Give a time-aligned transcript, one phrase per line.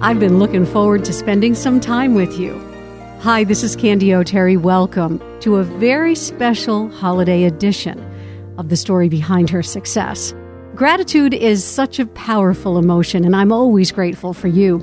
[0.00, 2.56] I've been looking forward to spending some time with you.
[3.18, 4.56] Hi, this is Candy O'Terry.
[4.56, 7.98] Welcome to a very special holiday edition
[8.58, 10.32] of the story behind her success.
[10.76, 14.80] Gratitude is such a powerful emotion, and I'm always grateful for you.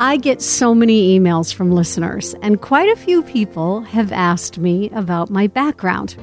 [0.00, 4.90] I get so many emails from listeners, and quite a few people have asked me
[4.90, 6.14] about my background.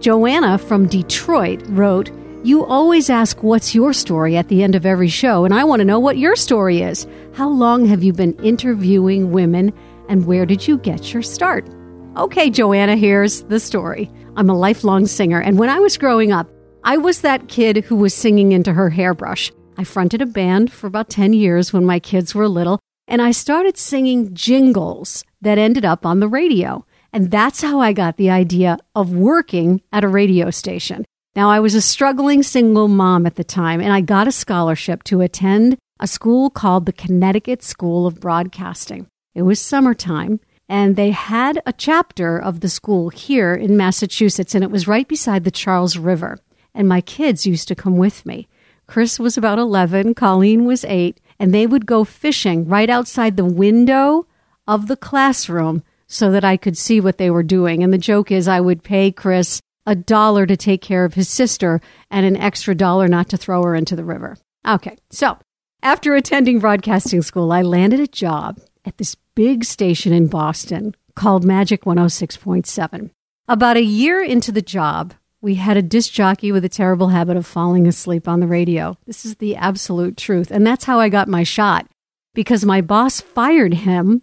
[0.00, 2.10] Joanna from Detroit wrote,
[2.44, 5.78] You always ask what's your story at the end of every show, and I want
[5.78, 7.06] to know what your story is.
[7.34, 9.72] How long have you been interviewing women,
[10.08, 11.68] and where did you get your start?
[12.16, 14.10] Okay, Joanna, here's the story.
[14.34, 16.50] I'm a lifelong singer, and when I was growing up,
[16.82, 19.52] I was that kid who was singing into her hairbrush.
[19.78, 23.30] I fronted a band for about 10 years when my kids were little, and I
[23.30, 26.84] started singing jingles that ended up on the radio.
[27.12, 31.04] And that's how I got the idea of working at a radio station.
[31.34, 35.02] Now, I was a struggling single mom at the time, and I got a scholarship
[35.04, 39.06] to attend a school called the Connecticut School of Broadcasting.
[39.34, 44.62] It was summertime, and they had a chapter of the school here in Massachusetts, and
[44.62, 46.38] it was right beside the Charles River
[46.74, 48.48] and my kids used to come with me.
[48.86, 53.44] Chris was about 11, Colleen was 8, and they would go fishing right outside the
[53.44, 54.26] window
[54.66, 57.82] of the classroom so that I could see what they were doing.
[57.82, 61.28] And the joke is, I would pay Chris a dollar to take care of his
[61.28, 61.80] sister
[62.10, 64.36] and an extra dollar not to throw her into the river.
[64.66, 65.38] Okay, so
[65.82, 71.44] after attending broadcasting school, I landed a job at this big station in Boston called
[71.44, 73.10] Magic 106.7.
[73.48, 77.36] About a year into the job, we had a disc jockey with a terrible habit
[77.36, 78.96] of falling asleep on the radio.
[79.06, 80.50] This is the absolute truth.
[80.52, 81.88] And that's how I got my shot
[82.34, 84.22] because my boss fired him.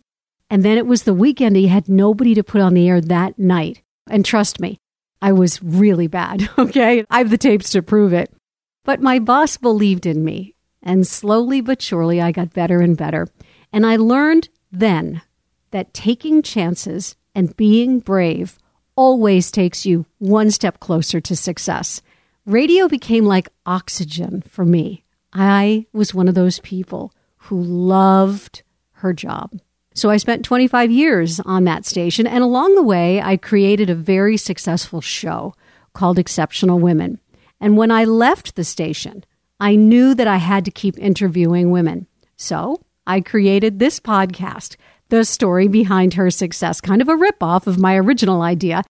[0.49, 1.57] And then it was the weekend.
[1.57, 3.83] He had nobody to put on the air that night.
[4.09, 4.79] And trust me,
[5.21, 6.49] I was really bad.
[6.57, 7.05] Okay.
[7.09, 8.31] I have the tapes to prove it.
[8.85, 10.55] But my boss believed in me.
[10.81, 13.27] And slowly but surely, I got better and better.
[13.73, 15.21] And I learned then
[15.71, 18.57] that taking chances and being brave
[18.95, 22.01] always takes you one step closer to success.
[22.45, 25.03] Radio became like oxygen for me.
[25.33, 29.59] I was one of those people who loved her job.
[29.99, 33.95] So I spent 25 years on that station, and along the way, I created a
[33.95, 35.53] very successful show
[35.93, 37.19] called Exceptional Women.
[37.59, 39.25] And when I left the station,
[39.59, 42.07] I knew that I had to keep interviewing women.
[42.37, 44.77] So I created this podcast
[45.09, 48.83] the story behind her success, kind of a ripoff of my original idea,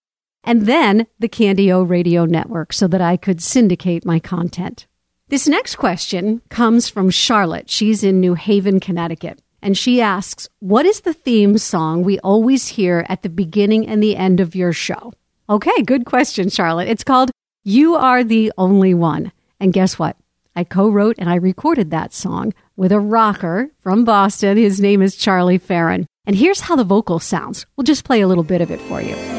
[0.44, 4.86] and then the Candy O Radio Network so that I could syndicate my content.
[5.30, 7.68] This next question comes from Charlotte.
[7.68, 9.42] She's in New Haven, Connecticut.
[9.62, 14.02] And she asks, What is the theme song we always hear at the beginning and
[14.02, 15.14] the end of your show?
[15.50, 16.88] Okay, good question, Charlotte.
[16.88, 17.32] It's called
[17.64, 19.32] You Are the Only One.
[19.60, 20.16] And guess what?
[20.56, 24.58] I co wrote and I recorded that song with a rocker from Boston.
[24.58, 26.06] His name is Charlie Farren.
[26.26, 27.66] And here's how the vocal sounds.
[27.76, 29.39] We'll just play a little bit of it for you.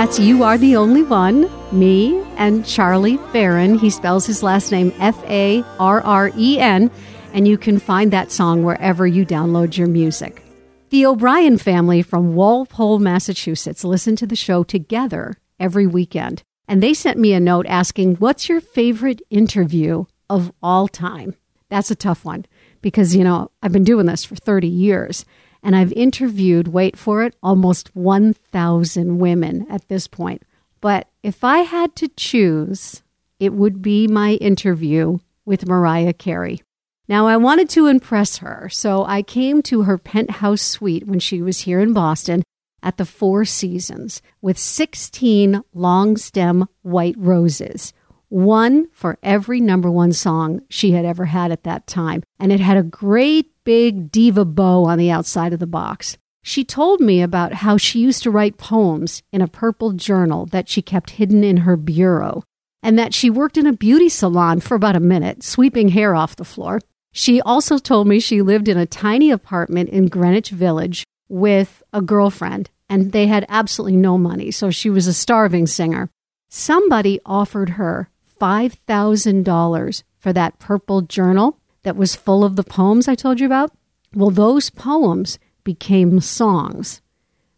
[0.00, 1.46] That's You Are the Only One,
[1.78, 3.78] me and Charlie Farren.
[3.78, 6.90] He spells his last name F A R R E N,
[7.34, 10.42] and you can find that song wherever you download your music.
[10.88, 16.44] The O'Brien family from Walpole, Massachusetts, listen to the show together every weekend.
[16.66, 21.34] And they sent me a note asking, What's your favorite interview of all time?
[21.68, 22.46] That's a tough one
[22.80, 25.26] because, you know, I've been doing this for 30 years
[25.62, 30.42] and I've interviewed, wait for it, almost 1,000 women at this point.
[30.80, 33.02] But if I had to choose,
[33.38, 36.62] it would be my interview with Mariah Carey.
[37.08, 41.42] Now, I wanted to impress her, so I came to her penthouse suite when she
[41.42, 42.44] was here in Boston
[42.82, 47.92] at the Four Seasons with 16 long stem white roses,
[48.28, 52.22] one for every number one song she had ever had at that time.
[52.38, 56.18] And it had a great big diva bow on the outside of the box.
[56.42, 60.68] She told me about how she used to write poems in a purple journal that
[60.68, 62.42] she kept hidden in her bureau,
[62.82, 66.34] and that she worked in a beauty salon for about a minute, sweeping hair off
[66.34, 66.80] the floor.
[67.12, 72.02] She also told me she lived in a tiny apartment in Greenwich Village with a
[72.02, 76.10] girlfriend, and they had absolutely no money, so she was a starving singer.
[76.48, 83.14] Somebody offered her $5,000 for that purple journal that was full of the poems I
[83.14, 83.72] told you about?
[84.14, 87.00] Well, those poems became songs.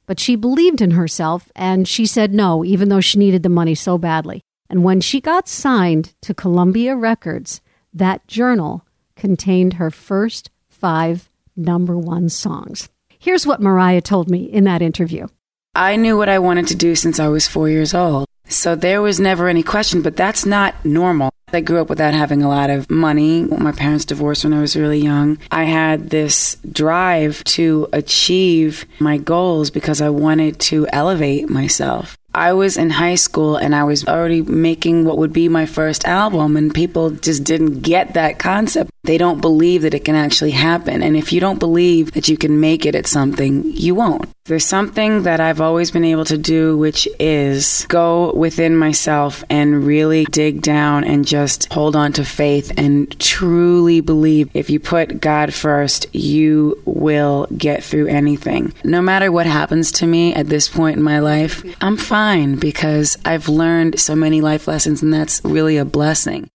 [0.06, 3.74] But she believed in herself and she said no, even though she needed the money
[3.74, 4.42] so badly.
[4.68, 7.60] And when she got signed to Columbia Records,
[7.92, 8.86] that journal
[9.16, 12.88] contained her first five number one songs.
[13.18, 15.28] Here's what Mariah told me in that interview.
[15.74, 18.26] I knew what I wanted to do since I was four years old.
[18.48, 21.31] So there was never any question, but that's not normal.
[21.54, 23.42] I grew up without having a lot of money.
[23.42, 25.38] My parents divorced when I was really young.
[25.50, 32.16] I had this drive to achieve my goals because I wanted to elevate myself.
[32.34, 36.06] I was in high school and I was already making what would be my first
[36.06, 38.90] album, and people just didn't get that concept.
[39.04, 41.02] They don't believe that it can actually happen.
[41.02, 44.28] And if you don't believe that you can make it at something, you won't.
[44.44, 49.84] There's something that I've always been able to do, which is go within myself and
[49.84, 55.20] really dig down and just hold on to faith and truly believe if you put
[55.20, 58.72] God first, you will get through anything.
[58.84, 62.21] No matter what happens to me at this point in my life, I'm fine
[62.60, 66.48] because I've learned so many life lessons, and that's really a blessing.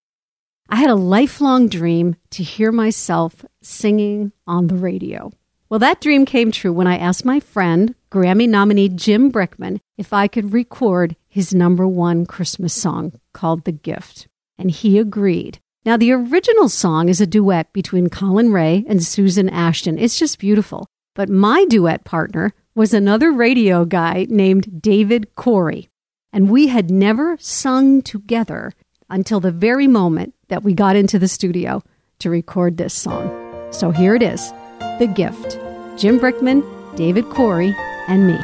[0.69, 5.31] I had a lifelong dream to hear myself singing on the radio.
[5.69, 10.13] Well, that dream came true when I asked my friend, Grammy nominee Jim Brickman, if
[10.13, 14.27] I could record his number one Christmas song called The Gift.
[14.57, 15.59] And he agreed.
[15.85, 19.97] Now, the original song is a duet between Collin Raye and Susan Ashton.
[19.97, 20.87] It's just beautiful.
[21.13, 25.89] But my duet partner was another radio guy named David Corey.
[26.31, 28.71] And we had never sung together
[29.09, 31.81] until the very moment that we got into the studio
[32.19, 33.31] to record this song.
[33.71, 34.51] So here it is
[34.99, 35.57] The Gift
[35.97, 36.61] Jim Brickman,
[36.95, 37.75] David Corey,
[38.07, 38.37] and me.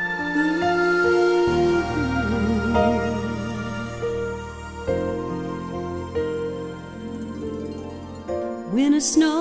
[8.71, 9.32] When a snow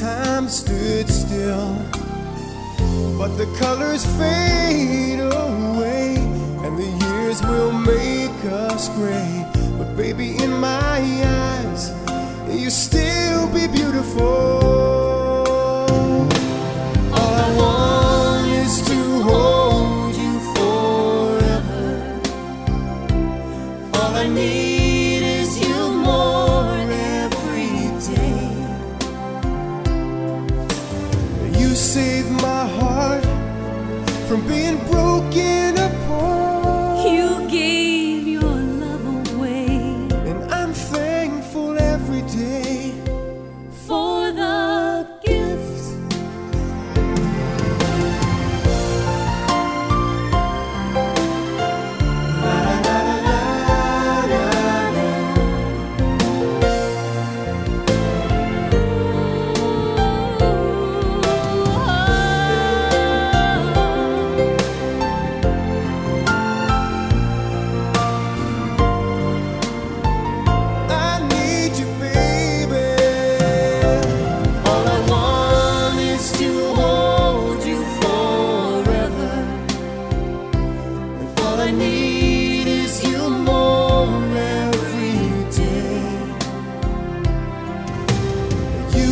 [0.00, 1.76] time stood still,
[3.18, 6.16] but the colors fade away,
[6.64, 9.46] and the years will make us gray.
[9.76, 11.00] But baby, in my
[11.44, 11.92] eyes,
[12.48, 14.99] you'll still be beautiful.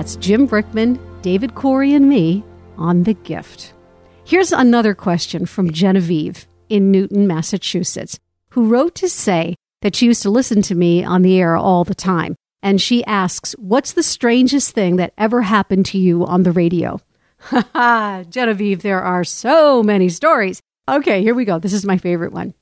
[0.01, 2.43] That's Jim Brickman, David Corey, and me
[2.75, 3.75] on The Gift.
[4.23, 8.17] Here's another question from Genevieve in Newton, Massachusetts,
[8.49, 9.53] who wrote to say
[9.83, 12.35] that she used to listen to me on the air all the time.
[12.63, 16.99] And she asks, What's the strangest thing that ever happened to you on the radio?
[17.39, 20.63] Ha ha, Genevieve, there are so many stories.
[20.89, 21.59] Okay, here we go.
[21.59, 22.55] This is my favorite one.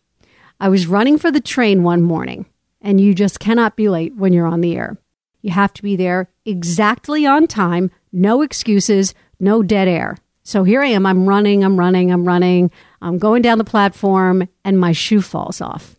[0.60, 2.48] I was running for the train one morning,
[2.82, 4.98] and you just cannot be late when you're on the air.
[5.42, 10.18] You have to be there exactly on time, no excuses, no dead air.
[10.44, 11.06] So here I am.
[11.06, 12.72] I'm running, I'm running, I'm running.
[13.02, 15.96] I'm going down the platform, and my shoe falls off.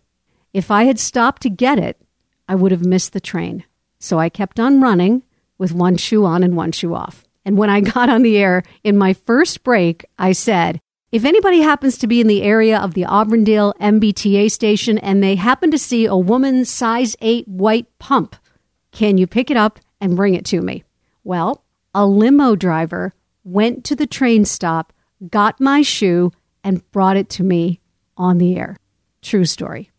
[0.52, 2.00] If I had stopped to get it,
[2.49, 3.64] I would have missed the train.
[4.00, 5.23] So I kept on running
[5.57, 7.25] with one shoe on and one shoe off.
[7.45, 10.80] And when I got on the air in my first break, I said,
[11.12, 15.35] if anybody happens to be in the area of the Auburndale MBTA station and they
[15.35, 18.37] happen to see a woman's size 8 white pump,
[18.92, 20.85] can you pick it up and bring it to me?
[21.25, 21.64] Well,
[21.95, 23.12] a limo driver
[23.45, 24.92] went to the train stop,
[25.28, 27.80] got my shoe, and brought it to me
[28.16, 28.76] on the air.
[29.23, 29.90] True story.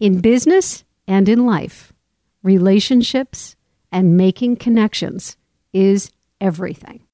[0.00, 1.92] In business and in life,
[2.42, 3.56] relationships
[3.90, 5.36] and making connections
[5.72, 6.10] is
[6.40, 7.04] everything.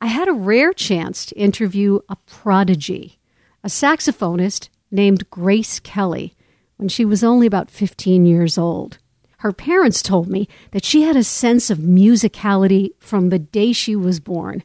[0.00, 3.20] I had a rare chance to interview a prodigy,
[3.62, 6.34] a saxophonist named Grace Kelly,
[6.76, 8.98] when she was only about 15 years old.
[9.42, 13.96] Her parents told me that she had a sense of musicality from the day she
[13.96, 14.62] was born.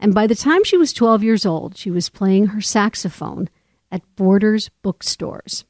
[0.00, 3.48] And by the time she was 12 years old, she was playing her saxophone
[3.88, 5.64] at Borders bookstores.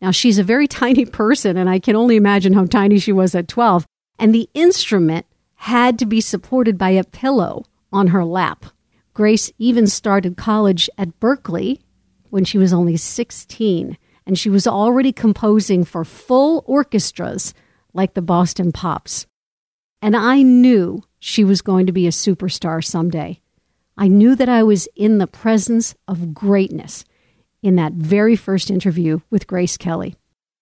[0.00, 3.34] Now, she's a very tiny person, and I can only imagine how tiny she was
[3.34, 3.84] at 12.
[4.18, 8.64] And the instrument had to be supported by a pillow on her lap.
[9.12, 11.78] Grace even started college at Berklee
[12.30, 17.52] when she was only 16, and she was already composing for full orchestras
[17.92, 19.26] like the Boston Pops.
[20.00, 23.40] And I knew she was going to be a superstar someday.
[23.96, 27.04] I knew that I was in the presence of greatness
[27.62, 30.16] in that very first interview with Grace Kelly.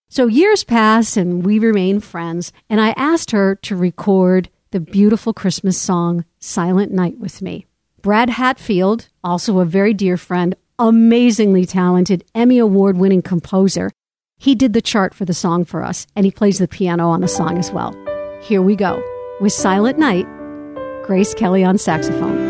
[0.09, 5.33] So years pass and we remain friends, and I asked her to record the beautiful
[5.33, 7.65] Christmas song Silent Night with me.
[8.01, 13.91] Brad Hatfield, also a very dear friend, amazingly talented, Emmy Award winning composer,
[14.37, 17.21] he did the chart for the song for us, and he plays the piano on
[17.21, 17.95] the song as well.
[18.41, 19.03] Here we go
[19.41, 20.27] with Silent Night,
[21.03, 22.46] Grace Kelly on saxophone.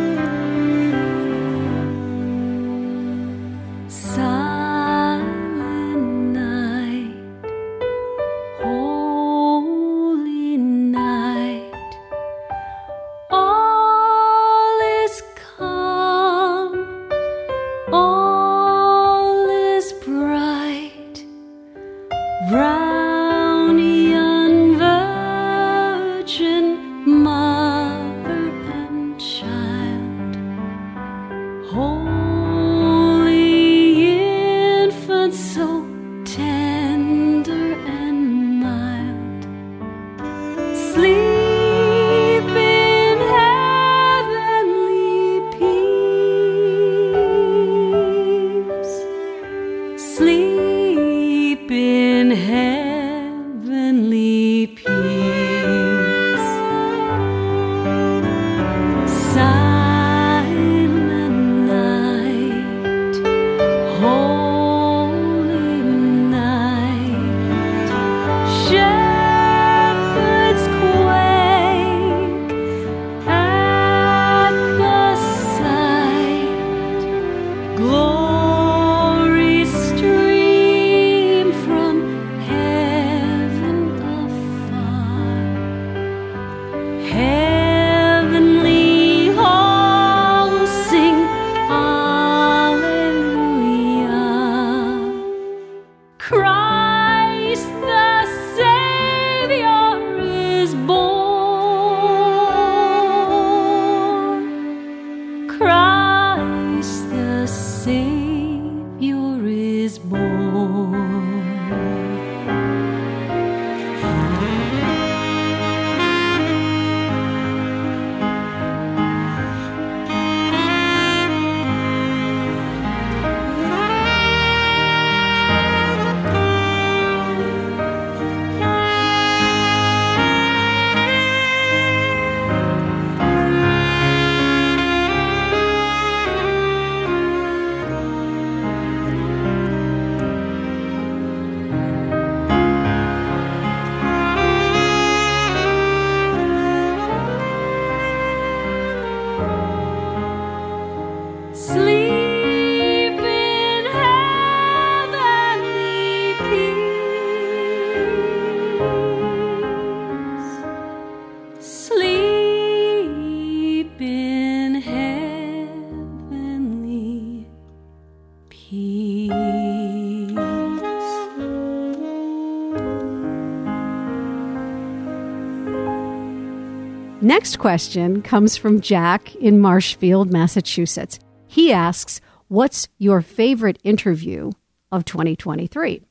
[177.22, 181.18] Next question comes from Jack in Marshfield, Massachusetts.
[181.48, 182.20] He asks,
[182.50, 184.52] What's your favorite interview
[184.92, 186.02] of 2023?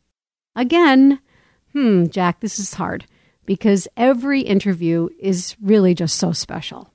[0.54, 1.20] Again,
[1.72, 3.04] hmm, Jack, this is hard
[3.44, 6.90] because every interview is really just so special.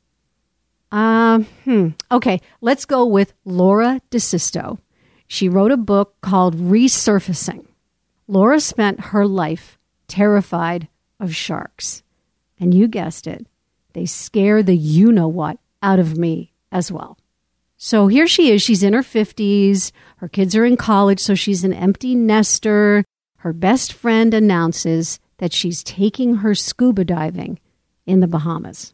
[0.92, 1.90] Um, hmm.
[2.12, 4.80] Okay, let's go with Laura DeSisto.
[5.32, 7.66] She wrote a book called Resurfacing.
[8.28, 10.90] Laura spent her life terrified
[11.22, 12.04] of sharks.
[12.60, 13.48] And you guessed it,
[13.94, 17.18] they scare the you know what out of me as well.
[17.78, 18.62] So here she is.
[18.62, 19.94] She's in her 50s.
[20.18, 23.06] Her kids are in college, so she's an empty nester.
[23.38, 27.58] Her best friend announces that she's taking her scuba diving
[28.06, 28.94] in the Bahamas.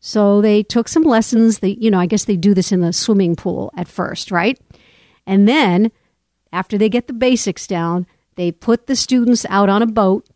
[0.00, 1.58] So they took some lessons.
[1.58, 4.58] They, you know, I guess they do this in the swimming pool at first, right?
[5.26, 5.90] And then
[6.52, 10.26] after they get the basics down, they put the students out on a boat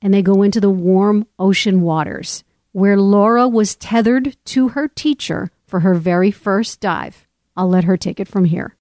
[0.00, 5.50] and they go into the warm ocean waters where Laura was tethered to her teacher
[5.66, 7.26] for her very first dive.
[7.56, 8.76] I'll let her take it from here.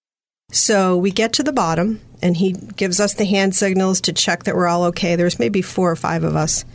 [0.51, 4.44] So we get to the bottom and he gives us the hand signals to check
[4.44, 5.15] that we're all okay.
[5.15, 6.65] There's maybe four or five of us.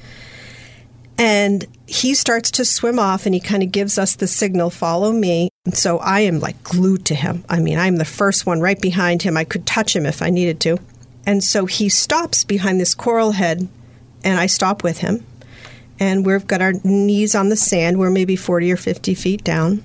[1.18, 5.12] And he starts to swim off and he kind of gives us the signal, follow
[5.12, 5.50] me.
[5.64, 7.44] And so I am like glued to him.
[7.48, 9.36] I mean, I'm the first one right behind him.
[9.36, 10.78] I could touch him if I needed to.
[11.26, 13.68] And so he stops behind this coral head
[14.24, 15.24] and I stop with him.
[15.98, 17.98] And we've got our knees on the sand.
[17.98, 19.82] We're maybe 40 or 50 feet down.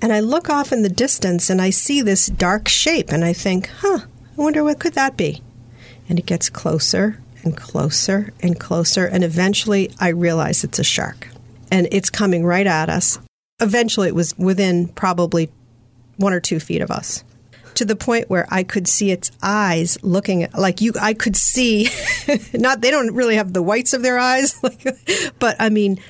[0.00, 3.32] And I look off in the distance and I see this dark shape and I
[3.32, 5.42] think, huh, I wonder what could that be?
[6.08, 7.18] And it gets closer
[7.48, 9.06] and closer and closer.
[9.06, 11.28] And eventually I realize it's a shark
[11.70, 13.18] and it's coming right at us.
[13.60, 15.50] Eventually it was within probably
[16.16, 17.24] one or two feet of us
[17.74, 21.36] to the point where I could see its eyes looking at, like you, I could
[21.36, 21.88] see,
[22.52, 24.60] not, they don't really have the whites of their eyes,
[25.38, 26.00] but I mean,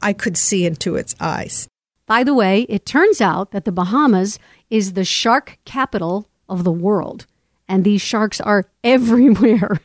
[0.00, 1.68] I could see into its eyes.
[2.06, 4.38] By the way, it turns out that the Bahamas
[4.70, 7.26] is the shark capital of the world,
[7.68, 9.80] and these sharks are everywhere.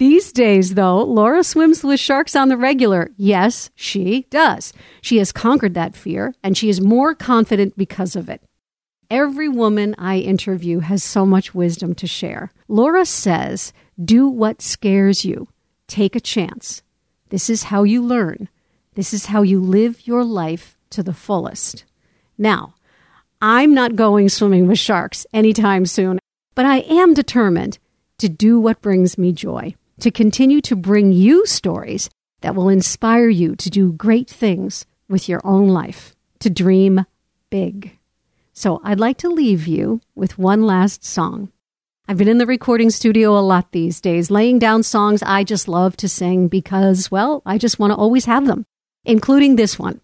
[0.00, 3.10] These days, though, Laura swims with sharks on the regular.
[3.18, 4.72] Yes, she does.
[5.02, 8.40] She has conquered that fear, and she is more confident because of it.
[9.10, 12.50] Every woman I interview has so much wisdom to share.
[12.66, 15.48] Laura says, Do what scares you.
[15.86, 16.80] Take a chance.
[17.28, 18.48] This is how you learn.
[18.94, 21.84] This is how you live your life to the fullest.
[22.38, 22.72] Now,
[23.42, 26.18] I'm not going swimming with sharks anytime soon,
[26.54, 27.78] but I am determined
[28.16, 32.10] to do what brings me joy to continue to bring you stories
[32.40, 37.04] that will inspire you to do great things with your own life, to dream
[37.50, 37.98] big.
[38.52, 41.50] So I'd like to leave you with one last song.
[42.08, 45.68] I've been in the recording studio a lot these days, laying down songs I just
[45.68, 48.64] love to sing because, well, I just want to always have them,
[49.04, 50.00] including this one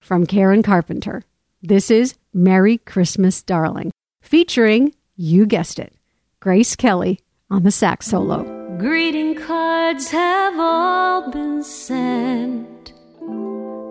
[0.00, 1.24] from Karen Carpenter.
[1.62, 3.90] This is Merry Christmas, Darling,
[4.22, 5.92] featuring, you guessed it,
[6.38, 7.18] Grace Kelly
[7.50, 8.57] on the sax solo.
[8.78, 12.92] Greeting cards have all been sent.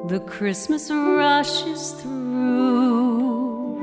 [0.08, 3.76] The Christmas rush is through.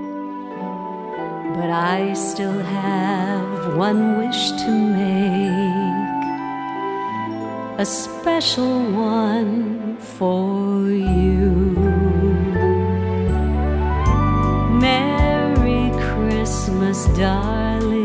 [1.56, 6.24] But I still have one wish to make
[7.78, 11.76] a special one for you.
[14.80, 18.03] Merry Christmas, darling.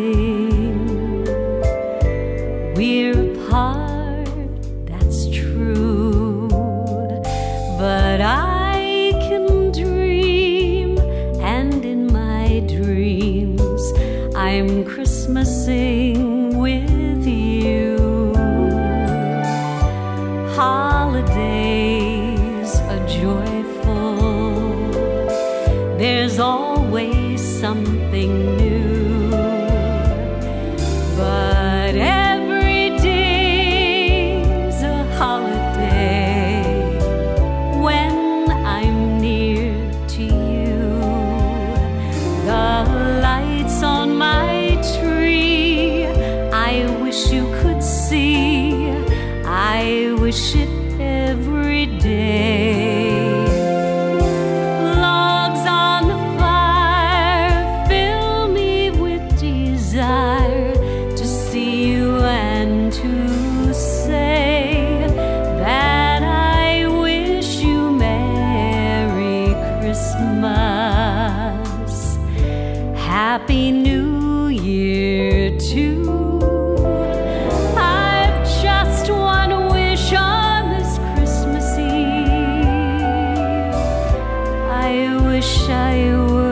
[85.39, 86.48] wish I would.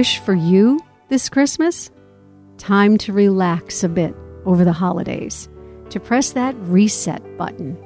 [0.00, 1.90] Wish for you this Christmas?
[2.56, 4.14] Time to relax a bit
[4.46, 5.46] over the holidays,
[5.90, 7.76] to press that reset button.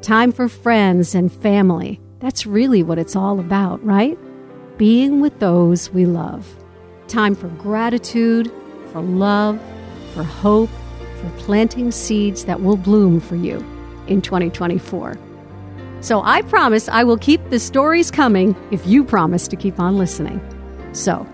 [0.00, 2.00] Time for friends and family.
[2.18, 4.18] That's really what it's all about, right?
[4.76, 6.52] Being with those we love.
[7.06, 8.50] Time for gratitude,
[8.90, 9.60] for love,
[10.14, 10.70] for hope,
[11.20, 13.64] for planting seeds that will bloom for you
[14.08, 15.16] in 2024.
[16.00, 19.96] So I promise I will keep the stories coming if you promise to keep on
[19.96, 20.40] listening.
[20.92, 21.24] So,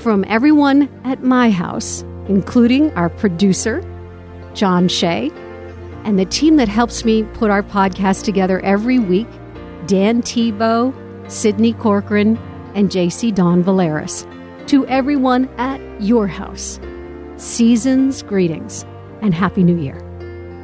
[0.00, 3.84] from everyone at my house, including our producer,
[4.54, 5.30] John Shea,
[6.04, 9.28] and the team that helps me put our podcast together every week,
[9.86, 10.94] Dan Tebow,
[11.30, 12.38] Sydney Corcoran,
[12.74, 14.26] and JC Don Valeris.
[14.68, 16.80] To everyone at your house,
[17.36, 18.86] seasons greetings
[19.20, 19.98] and Happy New Year.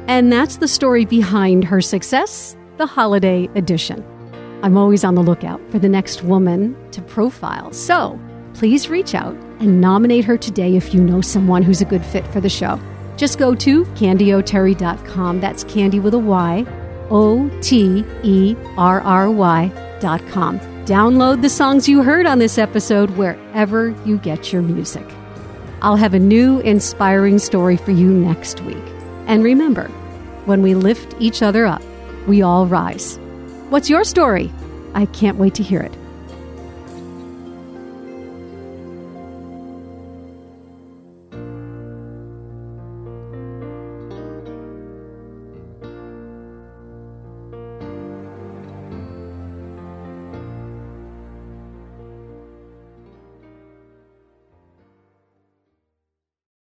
[0.07, 4.03] And that's the story behind her success, the holiday edition.
[4.63, 7.71] I'm always on the lookout for the next woman to profile.
[7.71, 8.19] So
[8.57, 12.25] please reach out and nominate her today if you know someone who's a good fit
[12.27, 12.79] for the show.
[13.15, 15.39] Just go to candyoterry.com.
[15.39, 16.65] That's candy with a Y,
[17.09, 20.59] O T E R R Y.com.
[20.85, 25.05] Download the songs you heard on this episode wherever you get your music.
[25.81, 28.77] I'll have a new inspiring story for you next week.
[29.27, 29.87] And remember,
[30.45, 31.83] when we lift each other up,
[32.25, 33.17] we all rise.
[33.69, 34.51] What's your story?
[34.93, 35.93] I can't wait to hear it.